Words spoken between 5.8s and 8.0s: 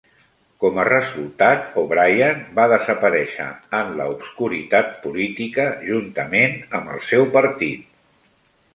juntament amb el seu partit.